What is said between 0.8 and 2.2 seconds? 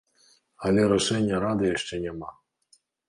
рашэння рады яшчэ